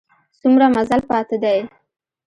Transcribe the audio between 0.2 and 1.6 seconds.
څومره مزل پاته دی؟